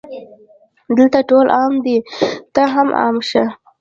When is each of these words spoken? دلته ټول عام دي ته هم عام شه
دلته 0.97 1.19
ټول 1.29 1.47
عام 1.57 1.73
دي 1.85 1.97
ته 2.55 2.63
هم 2.73 2.87
عام 3.01 3.15
شه 3.29 3.43